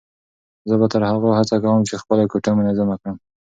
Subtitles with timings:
[0.69, 3.15] زه به تر هغو هڅه کوم چې خپله کوټه منظمه کړم.